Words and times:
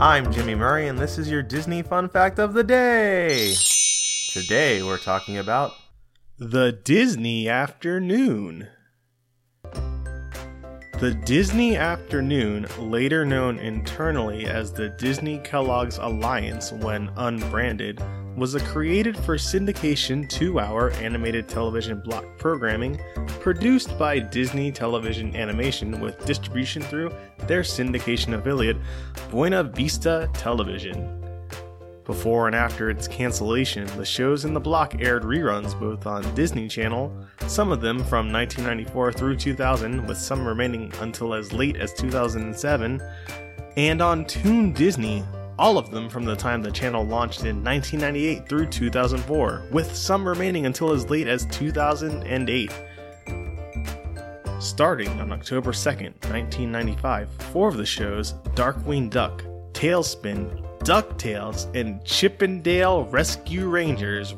I'm 0.00 0.32
Jimmy 0.32 0.54
Murray, 0.54 0.88
and 0.88 0.98
this 0.98 1.18
is 1.18 1.30
your 1.30 1.42
Disney 1.42 1.82
Fun 1.82 2.08
Fact 2.08 2.38
of 2.38 2.54
the 2.54 2.64
Day. 2.64 3.52
Today 4.30 4.82
we're 4.82 4.96
talking 4.96 5.36
about 5.36 5.72
The 6.38 6.72
Disney 6.72 7.50
Afternoon. 7.50 8.66
The 11.00 11.20
Disney 11.26 11.76
Afternoon, 11.76 12.66
later 12.78 13.26
known 13.26 13.58
internally 13.58 14.46
as 14.46 14.72
the 14.72 14.88
Disney 14.88 15.36
Kellogg's 15.40 15.98
Alliance 15.98 16.72
when 16.72 17.10
unbranded, 17.18 18.02
was 18.38 18.54
a 18.54 18.60
created 18.60 19.14
for 19.18 19.36
syndication 19.36 20.26
two 20.30 20.58
hour 20.58 20.92
animated 20.92 21.46
television 21.46 22.00
block 22.00 22.24
programming 22.38 22.98
produced 23.40 23.98
by 23.98 24.18
Disney 24.18 24.72
Television 24.72 25.36
Animation 25.36 26.00
with 26.00 26.24
distribution 26.24 26.80
through 26.80 27.12
their 27.50 27.62
syndication 27.62 28.38
affiliate, 28.38 28.76
Buena 29.28 29.64
Vista 29.64 30.30
Television. 30.32 31.16
Before 32.04 32.46
and 32.46 32.54
after 32.54 32.90
its 32.90 33.08
cancellation, 33.08 33.86
the 33.96 34.04
shows 34.04 34.44
in 34.44 34.54
the 34.54 34.60
block 34.60 34.94
aired 35.00 35.24
reruns 35.24 35.78
both 35.78 36.06
on 36.06 36.34
Disney 36.36 36.68
Channel, 36.68 37.12
some 37.48 37.72
of 37.72 37.80
them 37.80 37.98
from 37.98 38.32
1994 38.32 39.12
through 39.12 39.36
2000, 39.36 40.06
with 40.06 40.16
some 40.16 40.46
remaining 40.46 40.92
until 41.00 41.34
as 41.34 41.52
late 41.52 41.76
as 41.76 41.92
2007, 41.94 43.02
and 43.76 44.00
on 44.00 44.24
Toon 44.26 44.72
Disney, 44.72 45.24
all 45.58 45.76
of 45.76 45.90
them 45.90 46.08
from 46.08 46.24
the 46.24 46.36
time 46.36 46.62
the 46.62 46.70
channel 46.70 47.04
launched 47.04 47.40
in 47.40 47.64
1998 47.64 48.48
through 48.48 48.66
2004, 48.66 49.64
with 49.72 49.94
some 49.94 50.26
remaining 50.26 50.66
until 50.66 50.92
as 50.92 51.10
late 51.10 51.26
as 51.26 51.46
2008. 51.46 52.72
Starting 54.60 55.08
on 55.20 55.32
October 55.32 55.72
2nd, 55.72 56.12
1995, 56.28 57.32
four 57.50 57.66
of 57.66 57.78
the 57.78 57.86
shows 57.86 58.34
Darkwing 58.54 59.08
Duck, 59.08 59.42
TaleSpin, 59.72 60.62
DuckTales, 60.80 61.74
and 61.74 62.04
Chip 62.04 62.42
'n 62.42 62.60
Dale 62.60 63.04
Rescue 63.06 63.70
Rangers 63.70 64.34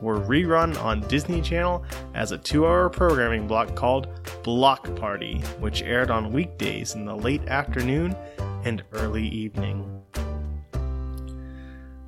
were 0.00 0.18
rerun 0.18 0.76
on 0.82 1.06
Disney 1.06 1.40
Channel 1.40 1.84
as 2.14 2.32
a 2.32 2.38
two 2.38 2.66
hour 2.66 2.88
programming 2.88 3.46
block 3.46 3.76
called 3.76 4.08
Block 4.42 4.92
Party, 4.96 5.38
which 5.60 5.82
aired 5.82 6.10
on 6.10 6.32
weekdays 6.32 6.96
in 6.96 7.04
the 7.04 7.14
late 7.14 7.46
afternoon 7.46 8.16
and 8.64 8.82
early 8.94 9.28
evening. 9.28 10.02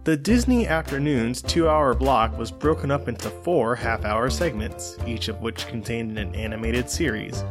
The 0.05 0.17
Disney 0.17 0.67
Afternoons 0.67 1.42
two 1.42 1.69
hour 1.69 1.95
block 1.95 2.36
was 2.36 2.50
broken 2.50 2.91
up 2.91 3.06
into 3.06 3.31
four 3.31 3.77
half 3.77 4.05
hour 4.05 4.31
segments, 4.31 4.98
each 5.06 5.28
of 5.28 5.41
which 5.41 5.69
contained 5.69 6.19
an 6.19 6.34
animated 6.34 6.91
series. 6.91 7.45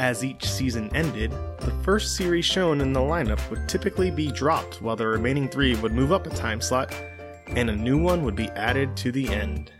As 0.00 0.24
each 0.24 0.44
season 0.44 0.90
ended, 0.92 1.30
the 1.60 1.72
first 1.84 2.16
series 2.16 2.44
shown 2.44 2.80
in 2.80 2.92
the 2.92 2.98
lineup 2.98 3.48
would 3.48 3.68
typically 3.68 4.10
be 4.10 4.32
dropped 4.32 4.82
while 4.82 4.96
the 4.96 5.06
remaining 5.06 5.48
three 5.48 5.76
would 5.76 5.92
move 5.92 6.10
up 6.10 6.26
a 6.26 6.30
time 6.30 6.60
slot 6.60 6.92
and 7.46 7.70
a 7.70 7.76
new 7.76 8.02
one 8.02 8.24
would 8.24 8.34
be 8.34 8.48
added 8.50 8.96
to 8.96 9.12
the 9.12 9.28
end. 9.28 9.70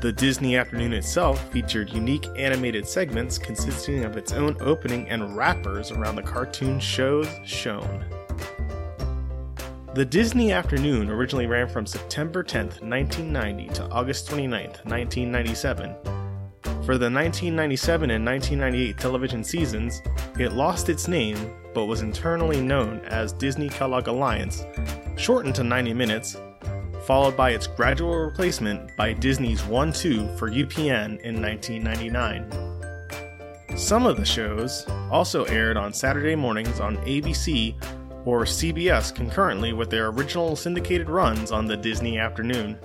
The 0.00 0.12
Disney 0.12 0.56
Afternoon 0.56 0.94
itself 0.94 1.48
featured 1.52 1.90
unique 1.90 2.26
animated 2.36 2.88
segments 2.88 3.38
consisting 3.38 4.04
of 4.04 4.16
its 4.16 4.32
own 4.32 4.56
opening 4.58 5.08
and 5.10 5.36
wrappers 5.36 5.92
around 5.92 6.16
the 6.16 6.22
cartoon 6.22 6.80
shows 6.80 7.28
shown. 7.44 8.04
The 9.92 10.04
Disney 10.04 10.52
Afternoon 10.52 11.10
originally 11.10 11.48
ran 11.48 11.68
from 11.68 11.84
September 11.84 12.44
10, 12.44 12.66
1990 12.66 13.68
to 13.74 13.88
August 13.88 14.28
29, 14.28 14.68
1997. 14.84 15.96
For 16.62 16.96
the 16.96 17.10
1997 17.10 18.12
and 18.12 18.24
1998 18.24 18.98
television 18.98 19.42
seasons, 19.42 20.00
it 20.38 20.52
lost 20.52 20.88
its 20.88 21.08
name 21.08 21.56
but 21.74 21.86
was 21.86 22.02
internally 22.02 22.60
known 22.60 23.00
as 23.06 23.32
Disney 23.32 23.68
Kellogg 23.68 24.06
Alliance, 24.06 24.64
shortened 25.16 25.56
to 25.56 25.64
90 25.64 25.92
minutes, 25.94 26.36
followed 27.04 27.36
by 27.36 27.50
its 27.50 27.66
gradual 27.66 28.16
replacement 28.16 28.96
by 28.96 29.12
Disney's 29.12 29.64
One 29.64 29.92
Too 29.92 30.28
for 30.36 30.52
UPN 30.52 31.20
in 31.22 31.42
1999. 31.42 32.70
Some 33.76 34.06
of 34.06 34.16
the 34.16 34.24
shows 34.24 34.86
also 35.10 35.46
aired 35.46 35.76
on 35.76 35.92
Saturday 35.92 36.36
mornings 36.36 36.78
on 36.78 36.96
ABC 36.98 37.74
or 38.24 38.44
CBS 38.44 39.14
concurrently 39.14 39.72
with 39.72 39.90
their 39.90 40.08
original 40.08 40.56
syndicated 40.56 41.08
runs 41.08 41.52
on 41.52 41.66
the 41.66 41.76
Disney 41.76 42.18
afternoon. 42.18 42.78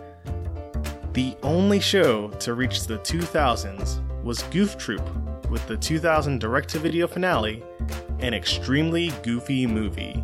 The 1.13 1.35
only 1.43 1.79
show 1.79 2.29
to 2.29 2.53
reach 2.53 2.87
the 2.87 2.97
2000s 2.99 4.23
was 4.23 4.43
Goof 4.43 4.77
Troop, 4.77 5.03
with 5.49 5.65
the 5.67 5.77
2000 5.77 6.39
direct 6.39 6.69
to 6.69 6.79
video 6.79 7.07
finale, 7.07 7.63
an 8.19 8.33
extremely 8.33 9.13
goofy 9.23 9.67
movie. 9.67 10.21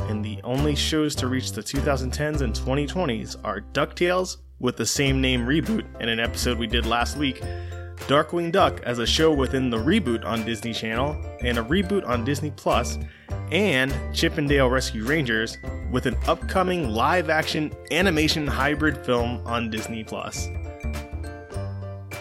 And 0.00 0.24
the 0.24 0.40
only 0.44 0.74
shows 0.74 1.14
to 1.16 1.28
reach 1.28 1.52
the 1.52 1.62
2010s 1.62 2.40
and 2.40 2.54
2020s 2.54 3.36
are 3.44 3.60
DuckTales, 3.72 4.38
with 4.58 4.76
the 4.76 4.86
same 4.86 5.20
name 5.20 5.46
reboot 5.46 5.84
in 6.00 6.08
an 6.08 6.18
episode 6.18 6.58
we 6.58 6.66
did 6.66 6.84
last 6.84 7.16
week, 7.16 7.40
Darkwing 8.06 8.50
Duck 8.50 8.80
as 8.82 8.98
a 8.98 9.06
show 9.06 9.32
within 9.32 9.70
the 9.70 9.76
reboot 9.76 10.24
on 10.24 10.44
Disney 10.44 10.72
Channel, 10.72 11.16
and 11.42 11.58
a 11.58 11.62
reboot 11.62 12.06
on 12.08 12.24
Disney 12.24 12.50
Plus, 12.50 12.98
and 13.50 13.94
Chip 14.14 14.38
'n 14.38 14.46
Dale 14.46 14.68
Rescue 14.68 15.04
Rangers 15.04 15.58
with 15.90 16.06
an 16.06 16.16
upcoming 16.26 16.90
live 16.90 17.30
action 17.30 17.72
animation 17.90 18.46
hybrid 18.46 19.04
film 19.04 19.40
on 19.46 19.70
Disney 19.70 20.04
Plus. 20.04 20.48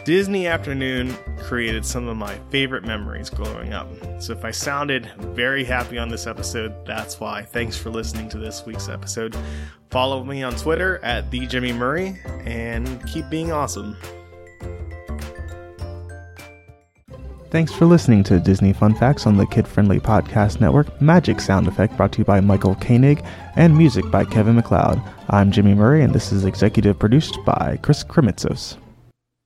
Disney 0.05 0.47
Afternoon 0.47 1.13
created 1.39 1.85
some 1.85 2.07
of 2.07 2.16
my 2.16 2.33
favorite 2.49 2.85
memories 2.85 3.29
growing 3.29 3.73
up. 3.73 3.89
So 4.21 4.31
if 4.31 4.45
I 4.45 4.51
sounded 4.51 5.11
very 5.17 5.66
happy 5.66 5.97
on 5.97 6.07
this 6.07 6.27
episode, 6.27 6.73
that's 6.85 7.19
why. 7.19 7.43
Thanks 7.43 7.77
for 7.77 7.89
listening 7.89 8.29
to 8.29 8.37
this 8.37 8.66
week's 8.66 8.87
episode. 8.87 9.35
Follow 9.89 10.23
me 10.23 10.43
on 10.43 10.55
Twitter 10.55 10.99
at 11.03 11.29
the 11.29 11.45
Jimmy 11.47 11.73
Murray 11.73 12.17
and 12.45 13.05
keep 13.07 13.29
being 13.29 13.51
awesome. 13.51 13.97
Thanks 17.50 17.72
for 17.72 17.85
listening 17.85 18.25
to 18.25 18.41
Disney 18.41 18.74
Fun 18.74 18.94
Facts 18.94 19.25
on 19.25 19.38
the 19.38 19.46
kid 19.46 19.69
friendly 19.69 20.02
podcast 20.02 20.59
network 20.59 21.02
Magic 21.02 21.40
Sound 21.40 21.66
Effect, 21.69 21.96
brought 21.96 22.12
to 22.12 22.19
you 22.19 22.25
by 22.25 22.41
Michael 22.41 22.75
Koenig, 22.75 23.24
and 23.56 23.78
music 23.78 24.12
by 24.12 24.25
Kevin 24.25 24.56
MacLeod. 24.56 25.02
I'm 25.30 25.50
Jimmy 25.52 25.74
Murray, 25.74 26.03
and 26.03 26.13
this 26.13 26.34
is 26.34 26.44
executive 26.44 27.00
produced 27.00 27.38
by 27.46 27.80
Chris 27.81 28.03
Kremitzos. 28.03 28.75